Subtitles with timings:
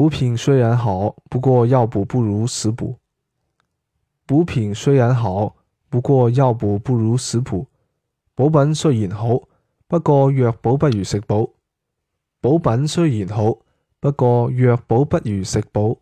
[0.00, 2.96] 补品虽然好不过药补不如食补。
[4.24, 5.54] 补品虽然好
[5.90, 7.66] 不过药补不如食补。
[8.34, 9.42] 补品虽然好
[9.86, 11.54] 不过药补不如食补。
[12.40, 13.58] 补品虽然好
[14.00, 16.00] 不过药补不如食补。